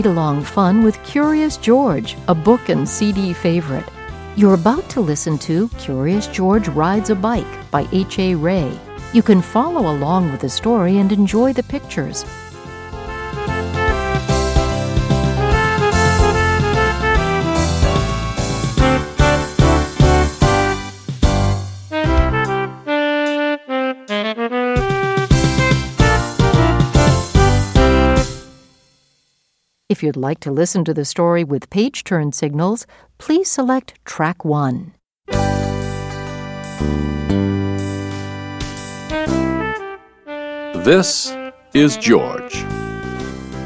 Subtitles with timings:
[0.00, 3.84] Read Along Fun with Curious George, a book and CD favorite.
[4.34, 8.34] You're about to listen to Curious George Rides a Bike by H.A.
[8.34, 8.72] Rey.
[9.12, 12.24] You can follow along with the story and enjoy the pictures.
[29.90, 32.86] If you'd like to listen to the story with page turn signals,
[33.18, 34.94] please select track 1.
[40.84, 41.34] This
[41.74, 42.64] is George.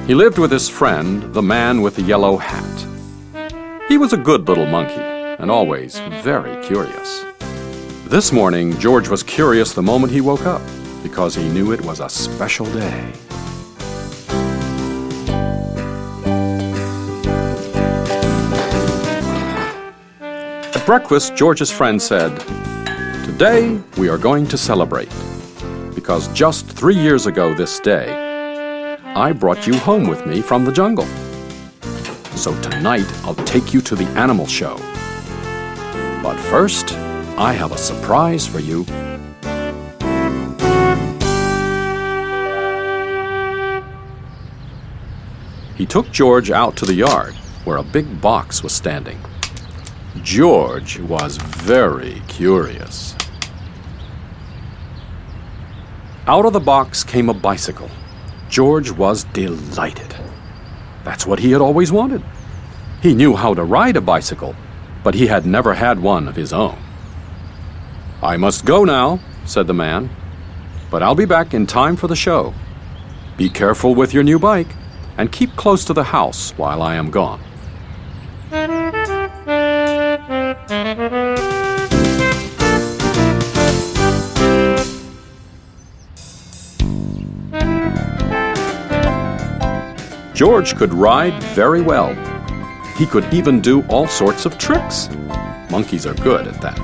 [0.07, 3.83] He lived with his friend, the man with the yellow hat.
[3.87, 7.23] He was a good little monkey and always very curious.
[8.07, 10.63] This morning, George was curious the moment he woke up
[11.03, 13.13] because he knew it was a special day.
[20.85, 22.39] At breakfast, George's friend said,
[23.25, 25.09] Today we are going to celebrate
[25.95, 28.13] because just three years ago this day,
[29.03, 31.07] I brought you home with me from the jungle.
[32.37, 34.77] So tonight I'll take you to the animal show.
[36.23, 36.93] But first,
[37.39, 38.85] I have a surprise for you.
[45.77, 47.33] He took George out to the yard
[47.65, 49.19] where a big box was standing.
[50.25, 53.15] George was very curious.
[56.27, 57.91] Out of the box came a bicycle.
[58.49, 60.17] George was delighted.
[61.05, 62.23] That's what he had always wanted.
[63.03, 64.57] He knew how to ride a bicycle,
[65.03, 66.79] but he had never had one of his own.
[68.23, 70.09] I must go now, said the man,
[70.91, 72.55] but I'll be back in time for the show.
[73.37, 74.75] Be careful with your new bike
[75.19, 77.43] and keep close to the house while I am gone.
[90.35, 92.13] George could ride very well.
[92.97, 95.09] He could even do all sorts of tricks.
[95.71, 96.77] Monkeys are good at that.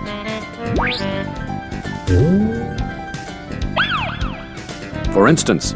[5.13, 5.75] For instance,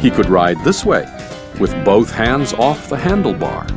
[0.00, 1.04] he could ride this way,
[1.58, 3.68] with both hands off the handlebar.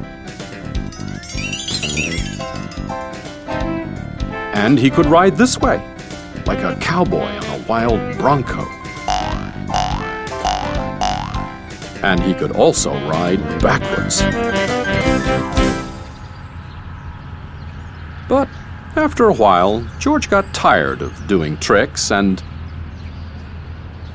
[4.53, 5.77] And he could ride this way,
[6.45, 8.78] like a cowboy on a wild bronco.
[12.01, 14.21] And he could also ride backwards.
[18.27, 18.47] But
[18.95, 22.43] after a while, George got tired of doing tricks and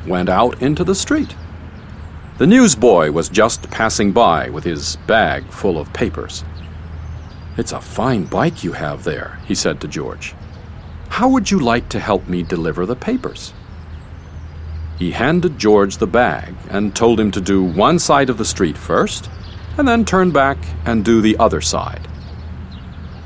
[0.06, 1.34] went out into the street.
[2.39, 6.45] The newsboy was just passing by with his bag full of papers.
[7.56, 10.34] It's a fine bike you have there, he said to George.
[11.09, 13.53] How would you like to help me deliver the papers?
[14.99, 18.78] He handed George the bag and told him to do one side of the street
[18.78, 19.28] first,
[19.77, 22.06] and then turn back and do the other side.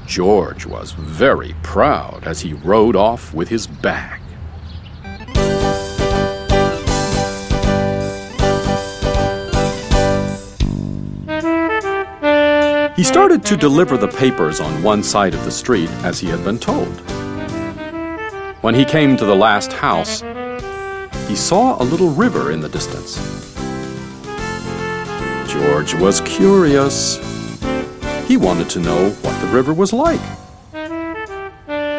[0.07, 4.21] George was very proud as he rode off with his bag.
[12.97, 16.43] He started to deliver the papers on one side of the street as he had
[16.43, 16.89] been told.
[18.63, 20.23] When he came to the last house,
[21.29, 23.17] he saw a little river in the distance.
[25.47, 27.19] George was curious.
[28.27, 30.21] He wanted to know what the river was like.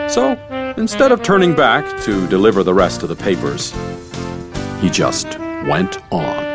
[0.10, 0.34] So,
[0.78, 3.72] instead of turning back to deliver the rest of the papers,
[4.82, 6.50] he just went on.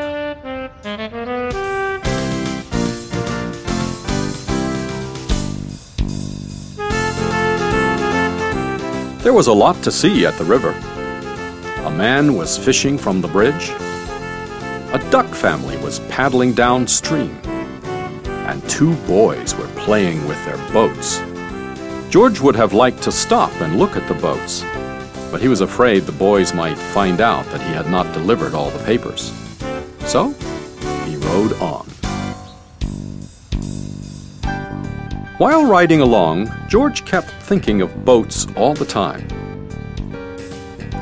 [9.22, 10.74] There was a lot to see at the river.
[11.94, 13.68] A man was fishing from the bridge.
[14.92, 17.38] A duck family was paddling downstream.
[18.48, 21.20] And two boys were playing with their boats.
[22.10, 24.64] George would have liked to stop and look at the boats,
[25.30, 28.70] but he was afraid the boys might find out that he had not delivered all
[28.70, 29.32] the papers.
[30.00, 30.30] So,
[31.06, 31.86] he rode on.
[35.38, 39.28] While riding along, George kept thinking of boats all the time.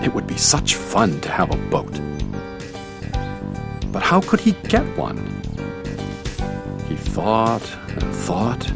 [0.02, 2.00] It would be such fun to have a boat.
[3.93, 5.19] But how could he get one?
[6.88, 8.70] He thought and thought,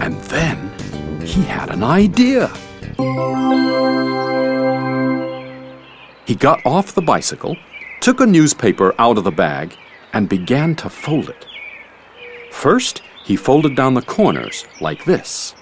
[0.00, 0.58] and then
[1.20, 2.48] he had an idea.
[6.26, 7.56] He got off the bicycle,
[8.00, 9.76] took a newspaper out of the bag,
[10.12, 11.46] and began to fold it.
[12.50, 15.54] First, he folded down the corners like this.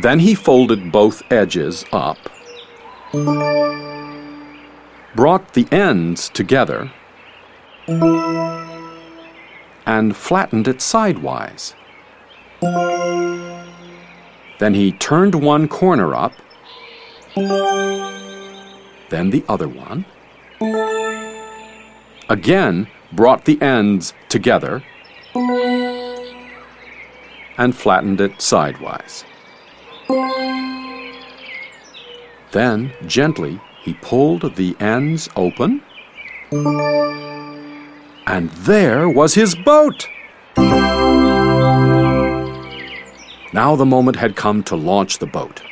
[0.00, 2.16] Then he folded both edges up,
[5.14, 6.90] brought the ends together,
[9.86, 11.74] and flattened it sidewise.
[14.58, 16.32] Then he turned one corner up,
[19.10, 20.06] then the other one.
[22.28, 24.82] Again, brought the ends together
[27.58, 29.24] and flattened it sidewise.
[32.52, 35.82] Then, gently, he pulled the ends open,
[38.26, 40.06] and there was his boat!
[43.54, 45.62] Now the moment had come to launch the boat.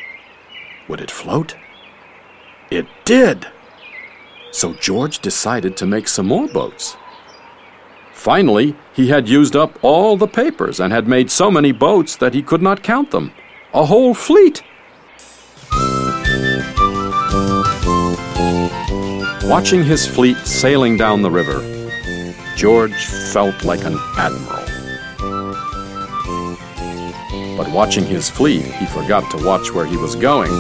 [0.89, 1.57] Would it float?
[2.71, 3.47] It did!
[4.53, 6.97] So George decided to make some more boats.
[8.13, 12.35] Finally, he had used up all the papers and had made so many boats that
[12.35, 13.33] he could not count them.
[13.73, 14.65] A whole fleet!
[19.45, 21.63] Watching his fleet sailing down the river,
[22.57, 24.67] George felt like an admiral.
[27.57, 30.51] But watching his fleet, he forgot to watch where he was going.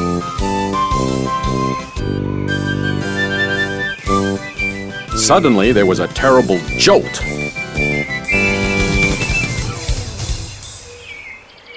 [5.16, 7.20] Suddenly, there was a terrible jolt.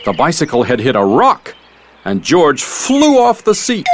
[0.05, 1.55] The bicycle had hit a rock,
[2.03, 3.87] and George flew off the seat,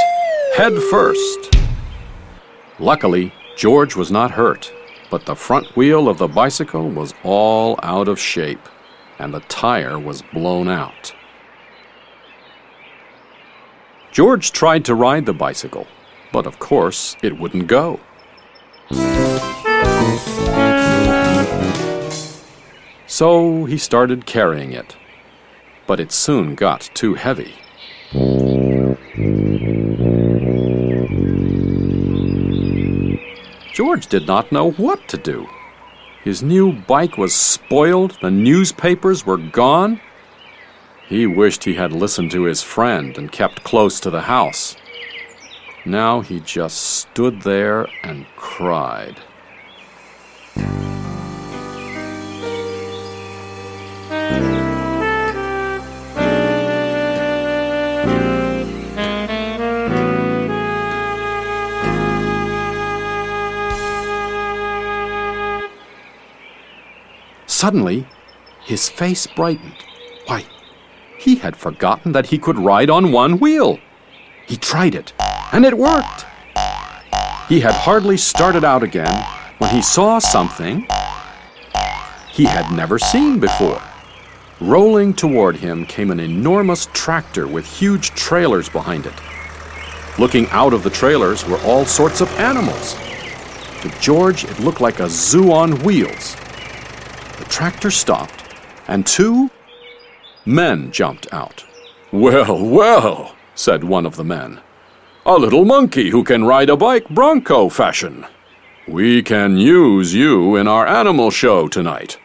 [0.57, 1.55] head first.
[2.79, 4.73] Luckily, George was not hurt,
[5.11, 8.67] but the front wheel of the bicycle was all out of shape,
[9.19, 11.13] and the tire was blown out.
[14.11, 15.85] George tried to ride the bicycle,
[16.33, 17.99] but of course it wouldn't go.
[23.05, 24.95] So he started carrying it,
[25.89, 27.55] but it soon got too heavy.
[33.73, 35.47] George did not know what to do.
[36.23, 39.99] His new bike was spoiled, the newspapers were gone.
[41.07, 44.75] He wished he had listened to his friend and kept close to the house.
[45.87, 49.15] Now he just stood there and cried.
[67.59, 68.07] Suddenly,
[68.63, 69.75] his face brightened.
[70.27, 70.45] Why,
[71.17, 73.79] he had forgotten that he could ride on one wheel.
[74.47, 75.11] He tried it,
[75.51, 76.25] and it worked.
[77.49, 79.13] He had hardly started out again
[79.57, 80.87] when he saw something
[82.31, 83.81] he had never seen before.
[84.61, 89.19] Rolling toward him came an enormous tractor with huge trailers behind it.
[90.17, 92.95] Looking out of the trailers were all sorts of animals.
[93.81, 96.37] To George, it looked like a zoo on wheels
[97.45, 98.43] tractor stopped,
[98.87, 99.49] and two
[100.45, 101.65] men jumped out.
[102.11, 104.61] Well, well, said one of the men.
[105.25, 108.25] A little monkey who can ride a bike bronco fashion.
[108.87, 112.17] We can use you in our animal show tonight.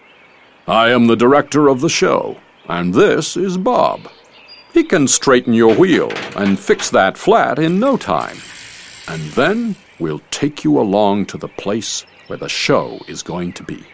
[0.66, 4.08] I am the director of the show, and this is Bob.
[4.72, 8.38] He can straighten your wheel and fix that flat in no time.
[9.06, 13.62] And then we'll take you along to the place where the show is going to
[13.62, 13.84] be.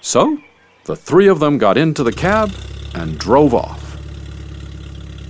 [0.00, 0.38] So,
[0.84, 2.52] the three of them got into the cab
[2.94, 3.96] and drove off.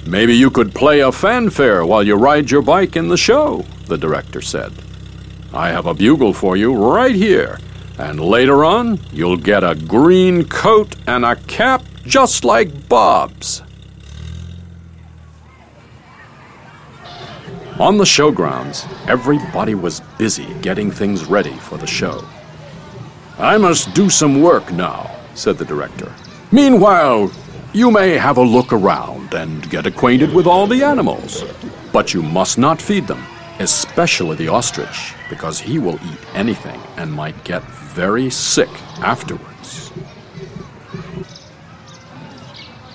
[0.06, 3.98] Maybe you could play a fanfare while you ride your bike in the show, the
[3.98, 4.72] director said.
[5.52, 7.58] I have a bugle for you right here,
[7.98, 13.62] and later on you'll get a green coat and a cap just like Bob's.
[17.78, 22.25] On the showgrounds, everybody was busy getting things ready for the show.
[23.38, 26.12] I must do some work now, said the director.
[26.50, 27.30] Meanwhile,
[27.73, 31.45] you may have a look around and get acquainted with all the animals.
[31.92, 33.23] But you must not feed them,
[33.61, 38.71] especially the ostrich, because he will eat anything and might get very sick
[39.02, 39.92] afterwards.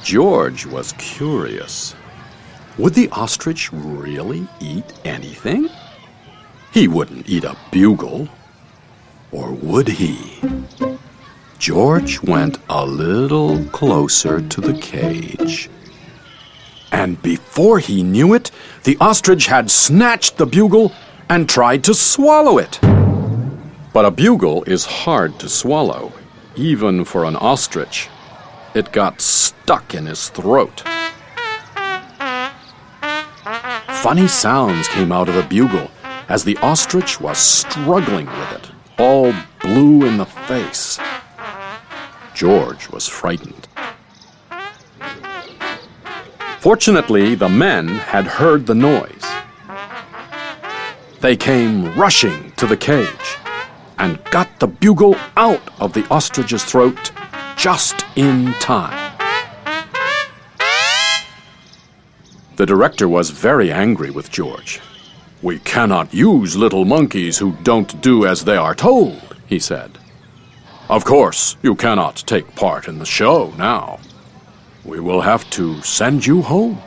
[0.03, 1.95] George was curious.
[2.77, 5.69] Would the ostrich really eat anything?
[6.73, 8.27] He wouldn't eat a bugle
[9.33, 10.39] or would he?
[11.59, 15.69] George went a little closer to the cage.
[16.91, 18.51] And before he knew it,
[18.83, 20.93] the ostrich had snatched the bugle
[21.27, 22.79] and tried to swallow it.
[23.91, 26.13] But a bugle is hard to swallow,
[26.55, 28.09] even for an ostrich.
[28.75, 30.83] It got stuck in his throat.
[34.01, 35.89] Funny sounds came out of the bugle
[36.27, 40.99] as the ostrich was struggling with it, all blue in the face.
[42.33, 43.67] George was frightened.
[46.59, 49.25] Fortunately, the men had heard the noise.
[51.19, 53.37] They came rushing to the cage
[53.97, 57.11] and got the bugle out of the ostrich's throat
[57.57, 58.99] just in time.
[62.55, 64.79] The director was very angry with George.
[65.43, 69.99] We cannot use little monkeys who don't do as they are told, he said.
[70.89, 73.99] Of course, you cannot take part in the show now.
[74.85, 76.81] We will have to send you home.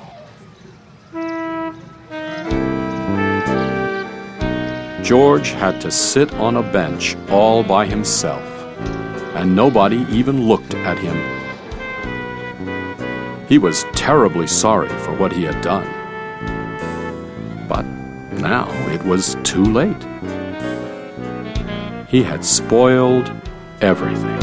[5.02, 8.42] George had to sit on a bench all by himself,
[9.36, 11.16] and nobody even looked at him.
[13.50, 15.86] He was terribly sorry for what he had done.
[17.68, 17.84] But
[18.40, 20.02] now it was too late.
[22.08, 23.30] He had spoiled
[23.80, 24.38] everything.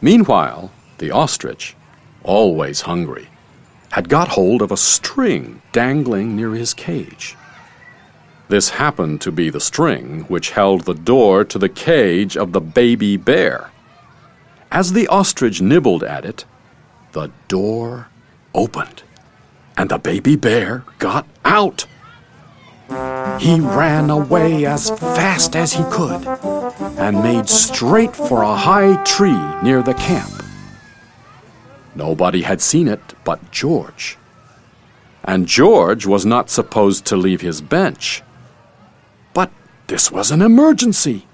[0.00, 1.76] Meanwhile, the ostrich,
[2.22, 3.28] always hungry,
[3.90, 7.36] had got hold of a string dangling near his cage.
[8.48, 12.60] This happened to be the string which held the door to the cage of the
[12.60, 13.70] baby bear.
[14.70, 16.44] As the ostrich nibbled at it,
[17.12, 18.08] the door
[18.54, 19.02] opened,
[19.78, 21.86] and the baby bear got out.
[23.38, 26.26] He ran away as fast as he could
[26.98, 30.42] and made straight for a high tree near the camp.
[31.94, 34.18] Nobody had seen it but George.
[35.22, 38.22] And George was not supposed to leave his bench.
[39.32, 39.52] But
[39.86, 41.28] this was an emergency.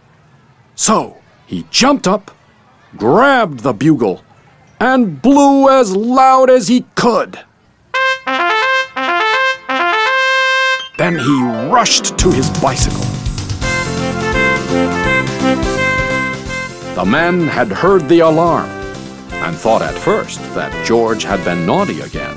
[0.74, 2.30] So he jumped up,
[2.96, 4.22] grabbed the bugle,
[4.78, 7.38] and blew as loud as he could.
[10.96, 13.00] Then he rushed to his bicycle.
[16.94, 18.70] The men had heard the alarm
[19.32, 22.36] and thought at first that George had been naughty again.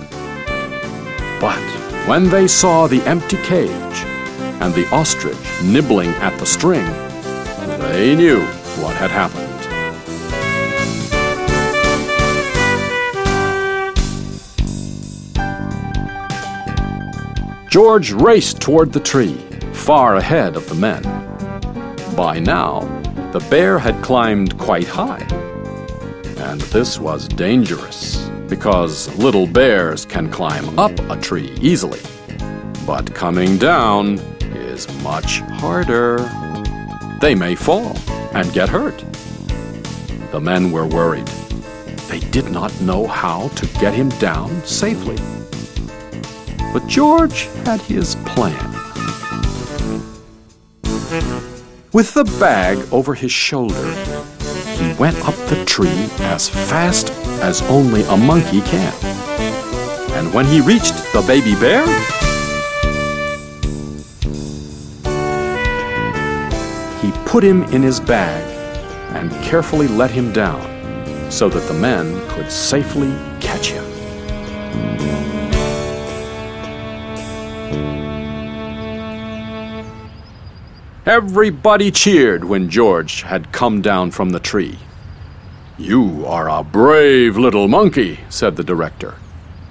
[1.40, 1.62] But
[2.08, 3.70] when they saw the empty cage
[4.60, 6.86] and the ostrich nibbling at the string,
[7.80, 8.42] they knew
[8.82, 9.57] what had happened.
[17.70, 19.36] George raced toward the tree,
[19.74, 21.04] far ahead of the men.
[22.16, 22.80] By now,
[23.34, 25.26] the bear had climbed quite high.
[26.38, 32.00] And this was dangerous, because little bears can climb up a tree easily.
[32.86, 34.20] But coming down
[34.56, 36.20] is much harder.
[37.20, 37.98] They may fall
[38.34, 39.04] and get hurt.
[40.32, 41.28] The men were worried.
[42.08, 45.18] They did not know how to get him down safely.
[46.74, 48.74] But George had his plan.
[51.94, 53.94] With the bag over his shoulder,
[54.78, 57.10] he went up the tree as fast
[57.42, 58.94] as only a monkey can.
[60.12, 61.86] And when he reached the baby bear,
[67.02, 68.44] he put him in his bag
[69.16, 73.84] and carefully let him down so that the men could safely catch him.
[81.08, 84.77] Everybody cheered when George had come down from the tree.
[85.77, 89.15] You are a brave little monkey, said the director.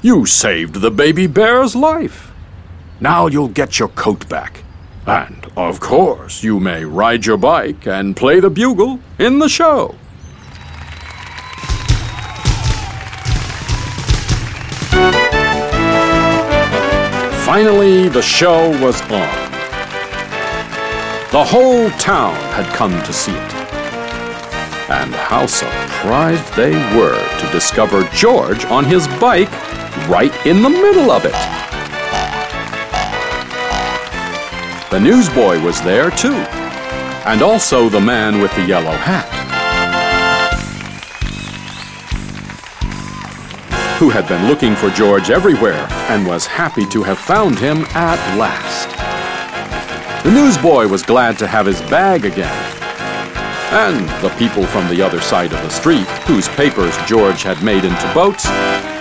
[0.00, 2.32] You saved the baby bear's life.
[3.00, 4.62] Now you'll get your coat back.
[5.06, 9.94] And, of course, you may ride your bike and play the bugle in the show.
[17.57, 19.35] Finally, the show was on.
[21.33, 23.55] The whole town had come to see it.
[24.91, 29.51] And how surprised they were to discover George on his bike
[30.07, 31.33] right in the middle of it.
[34.91, 36.37] The newsboy was there too,
[37.25, 39.46] and also the man with the yellow hat.
[43.99, 48.19] Who had been looking for George everywhere and was happy to have found him at
[48.37, 48.91] last.
[50.23, 52.55] The newsboy was glad to have his bag again.
[53.73, 57.87] And the people from the other side of the street, whose papers George had made
[57.87, 58.45] into boats,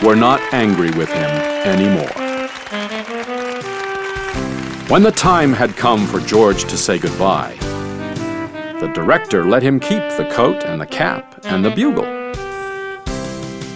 [0.02, 1.30] were not angry with him
[1.66, 2.14] anymore.
[4.88, 7.58] When the time had come for George to say goodbye,
[8.80, 12.15] the director let him keep the coat and the cap and the bugle.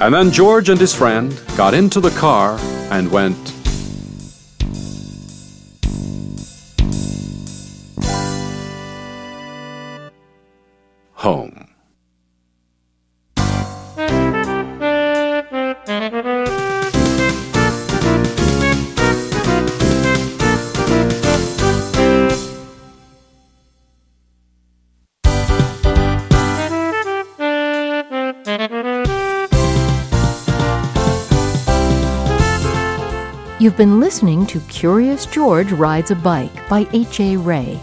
[0.02, 2.58] And then George and his friend got into the car
[2.90, 3.36] and went
[11.12, 11.70] home.
[33.60, 37.36] You've been listening to Curious George Rides a Bike by H.A.
[37.36, 37.78] Rey.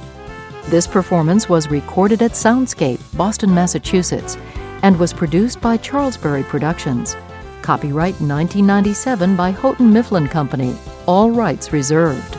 [0.68, 4.38] This performance was recorded at Soundscape, Boston, Massachusetts,
[4.83, 7.14] and was produced by Charlesbury Productions.
[7.61, 10.75] Copyright 1997 by Houghton Mifflin Company.
[11.04, 12.36] All rights reserved.